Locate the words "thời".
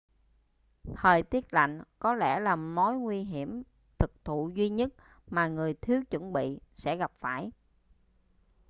0.95-1.23